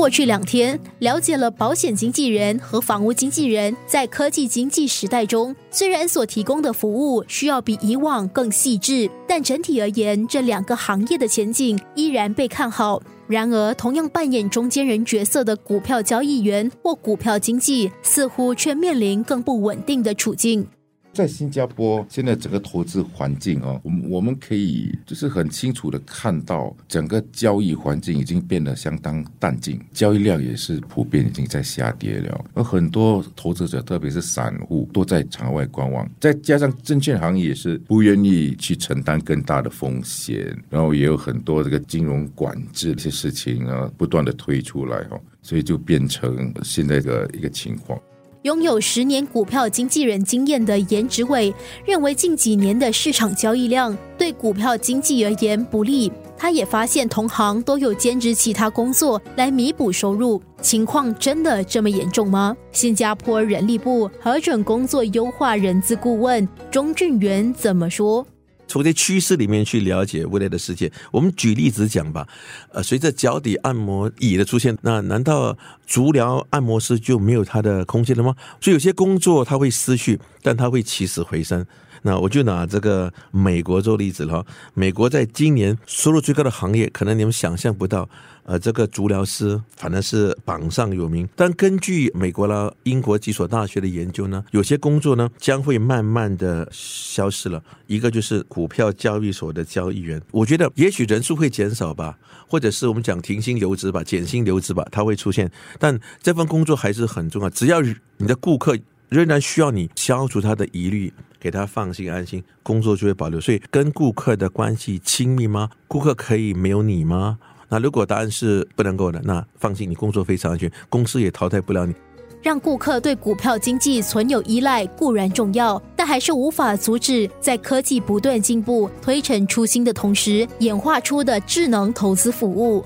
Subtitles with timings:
[0.00, 13.02] 过去两天，了解了保险经纪人和房屋经纪人在科技经济时代中，虽然所提供的服务需要比以往更细致，但整体而言，这两个行业的前景依然被看好。
[13.28, 20.66] 然而，同样扮演中间人角色的股票交易员或股票经纪，似乎却面临更不稳定的处境。
[21.12, 32.44] 在新加坡，现在整个投资环境哦，我们我们可以就是很清楚的看到，整个交易环境已经变得相当淡静，交易量也是普遍已经在下跌了。
[32.54, 36.08] 而很多投资者，特别是散户，都在场外观望。
[36.20, 48.00] 再加上证券行业也是不愿意去承担更大的风险，然后也有很多这个金融管制这些事情啊，不断的推出来哈，所以就变成现在的一个情况。
[48.42, 51.52] 拥有十年股票经纪人经验的颜植伟
[51.84, 56.10] 认为，近几年的市场交易量对股票经纪而言不利。
[56.38, 62.56] 他也发现同行都有兼职其他工作来弥补收入，情况真的这么严重吗？
[62.72, 68.26] 新加坡人力部核准工作优化人资顾问钟俊元怎么说？
[68.70, 70.90] 从这趋势里面去了解未来的世界。
[71.10, 72.26] 我们举例子讲吧，
[72.72, 78.36] 呃，随着脚底按摩椅的出现，那难道足疗按摩师就没有他的空间了吗？
[78.60, 81.66] 所以有些工作他会失去，但他会起死回生。
[82.02, 84.44] 那我就拿这个美国做例子了。
[84.74, 88.08] 美国在今年收入最高的行业，可能你们想象不到。
[88.44, 91.28] 呃，这个足疗师反正是榜上有名。
[91.36, 97.62] 但根据美国啦、英国几所大学的研究呢，有些工作呢将会慢慢的消失了。
[97.86, 105.48] 一个就是股票交易所的交易员，我觉得也许人数会减少吧，或者是我们讲停薪留职吧、减薪留职吧，它会出现。
[105.78, 107.80] 但这份工作还是很重要，只要
[108.16, 108.76] 你的顾客
[109.10, 113.40] 仍然需要你消除他的疑虑，给他放心安心，工作就会保留。
[113.40, 115.70] 所以跟顾客的关系亲密吗？
[115.88, 117.38] 顾客可以没有你吗？
[117.68, 121.94] 那如果答案是不能够的，那放心，你工作非常安全，公司也淘汰不了你。
[122.42, 132.84] 让顾客对股票经济存有依赖固然重要，但还是无法阻止在科技不断进步、推陈出新的同时，演化出的智能投资服务。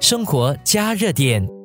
[0.00, 1.59] 生活加热点。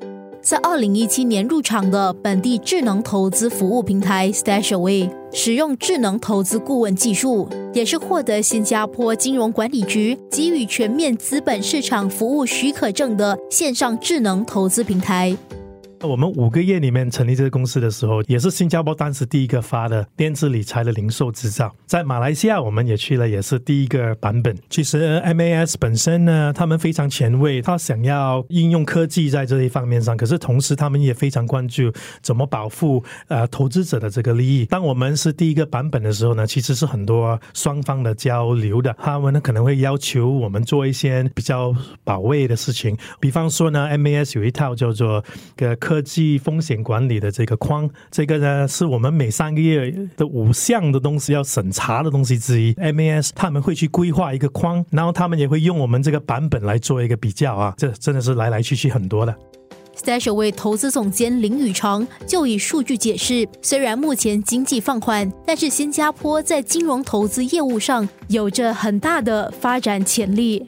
[0.46, 15.36] 在二零一七年入场的本地智能投资服务平台 Stashaway，使用智能投资顾问技术，也是获得新加坡金融管理局给予全面资本市场服务许可证的线上智能投资平台。
[16.06, 21.74] 我们五个月里面成立这个公司的时候，也是新加坡当时第一个发的电子理财的零售执照。
[21.88, 24.56] 在马来西亚，我们也去了，也是第一个版本。
[24.70, 34.66] 其实 MAS 本身呢，他们非常前卫，他想要应用科技在这一方面上，可是同时他们也非常关注怎么保护呃投资者的这个利益。
[34.68, 45.24] 当我们是第一个版本的时候呢，其实是很多双方的交流的，他们呢可能会要求我们做一些比较保卫的事情，比方说呢，MAS 有一套叫做
[45.56, 45.95] 个科。
[45.96, 52.74] 科技风险管理的这个框，这个呢是我们每三个月的五项的东西要审查的东西之一。
[52.74, 59.34] MAS 他们会去规划一个框，然后他们也会用我们这个版本来做一个比较啊，这真的是来来去去很多的。
[59.96, 70.68] Stash 为投资总监林宇长就以数据解释，虽然目前经济放缓，但是新加坡在金融投资业务上有着很大的发展潜力。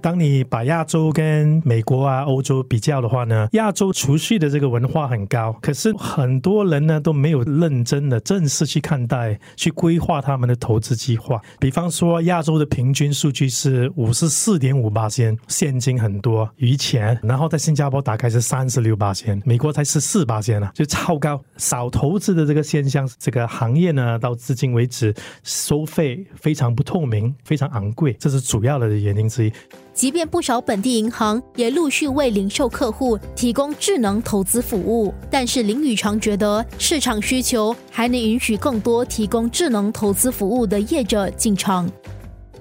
[0.00, 11.40] 当你把亚洲跟美国啊、欧洲比较的话呢，亚洲储蓄的这个文化很高，可是很多人呢都没有认真的正式去看待、去规划他们的投资计划。
[11.58, 21.42] 比方说，亚洲的平均数据是五十四点五八千现金很多余钱，然后在新加坡大概是三十六八千，美国才十四八千啊，就超高。
[21.56, 29.52] 少投资的这个现象，这个行业呢到至今为止收费非常不透明、非常昂贵，这是主要的原因之一。
[29.98, 41.90] 即便不少本地银行也陆续为零售客户提供智能投资服务，但是林宇常觉得市场需求还能允许更多提供智能投资服务的业者进场。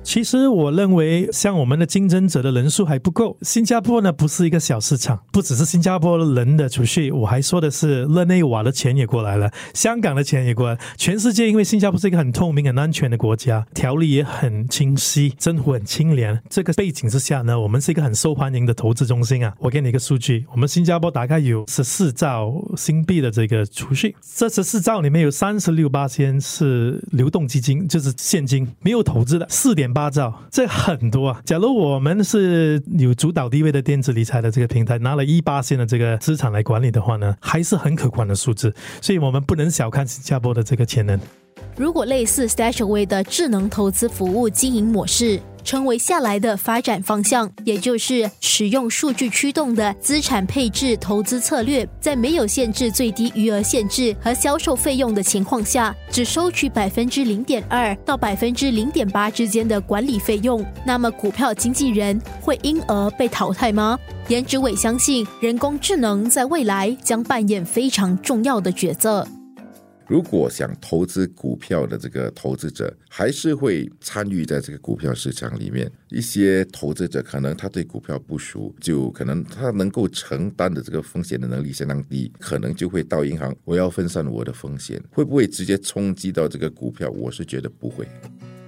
[0.07, 3.35] 其实我认为，像我们的竞争者的人数还不够。
[3.41, 10.79] 新加坡呢，不是一个小市场，不只是新加坡人的储蓄，我还说的是日内瓦的钱也过来了，香港的钱也过来。
[10.95, 16.41] 全世界，因为新加坡是一个很透明、很安全的国家，条例也很清晰，政府很清廉。
[16.49, 19.53] 这个背景之下呢，我们是一个很受欢迎的投资中心啊。
[19.59, 29.93] 我给你一个数据，我们新加坡大概有十四兆新币的这个储蓄，这十四兆里面有三十六八千是流动基金，就是现金，没有投资的四点。
[29.97, 31.41] 八兆，这很多啊！
[31.43, 38.71] 假如我们是有主导地位的电子理财的这个平台，拿了一八线的这个资产来管理的话呢，还是很可观的数字。
[39.01, 41.19] 所以我们不能小看新加坡的这个潜能。
[41.75, 60.65] 如果类似 Stashaway 的智能投资服务经营模式，成为下来的发展方向，也就是使用数据驱动的资产配置投资策略，在没有限制最低余额限制和销售费用的情况下，只收取百分之零点二到百分之零点八之间的管理费用。
[60.85, 63.99] 那么，股票经纪人会因而被淘汰吗？
[64.29, 69.27] 颜志伟相信，人工智能在未来将扮演非常重要的角色。
[70.07, 75.91] 如果想投资股票的这个投资者，还是会参与在这个股票市场里面。
[76.09, 87.09] 一些投资者可能他对股票不熟，就可能他能够承担的这个风险的能力相当低，可能就会到银行，我要分散我的风险，会不会直接冲击到这个股票？
[87.09, 88.07] 我是觉得不会。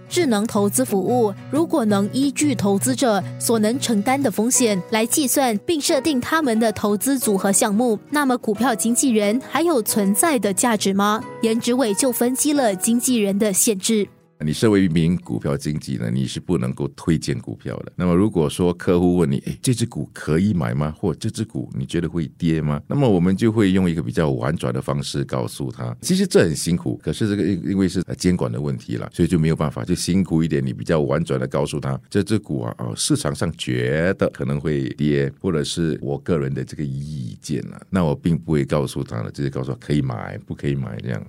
[0.09, 11.23] 智能投资服务如果能依据投资者所能承担的风险来计算并设定他们的投资组合项目，那么股票经纪人还有存在的价值吗？
[11.44, 14.07] 颜值伟就分析了经纪人的限制。
[14.45, 17.91] 你身为一名股票经纪呢，你是不能够推荐股票的。
[17.95, 20.94] 那么如果说客户问你，哎，这只股可以买吗？
[20.97, 22.81] 或这只股你觉得会跌吗？
[22.88, 30.65] 那么我们就会用一个比较婉转的方式告诉他，其实这很辛苦，可是这个因因为是监管的问题了，所以就没有办法，就辛苦一点。
[30.65, 41.21] 你比较婉转的告诉他，这只股啊，哦，市场上觉得可能会跌，或者是我个人的这个意见啊，那我并不会告诉他了，直接告诉他可以买，不可以买这样。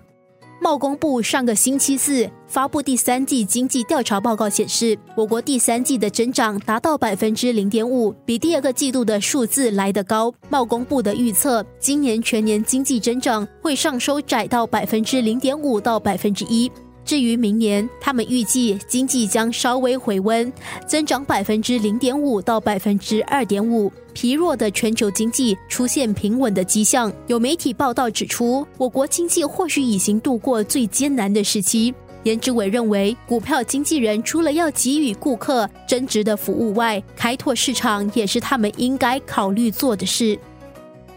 [0.63, 10.31] 贸工部上个星期四发布第三季经济调查报告显示，我国第三季的增长达到百分之零点五，比第二个季度的数字来得高。
[10.51, 16.71] 贸工部的预测，今年全年经济增长会上收窄到百分之零点五到百分之一。
[17.05, 20.53] 至于明年，他们预计经济将稍微回温，
[20.87, 23.93] 增长百分之零点五到百分之二点五。
[24.13, 27.13] 疲弱的全球经济出现平稳的迹象。
[27.27, 31.95] 有媒体报道指出，我国经济或许已经度过最艰难的时期。
[32.25, 40.39] 颜志伟认为，股票经纪人除了要给予顾客增值的服务外，开拓市场也是他们应该考虑做的事。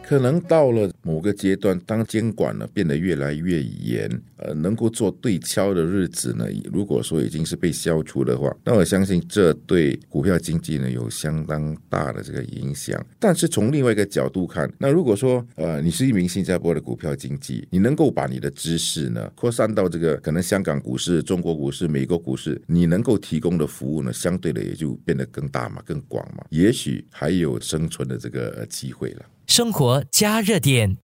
[0.05, 4.07] 可能到了某个阶段，当监管呢变得越来越严，
[4.37, 13.03] 呃，能够做对敲的日子呢，如果说已经是被消除的话，那我相信这对股票经济呢有相当大的这个影响。
[13.17, 29.25] 但是从另外一个角度看，那如果说呃你是一名新加坡的股票经济，你能够把你的知识呢扩散到这个可能香港股市、中国股市、美国股市，你能够提供的服务呢，相对的也就变得更大嘛、更广嘛，也许还有生存的这个机会了。
[29.47, 31.02] 生活加热点。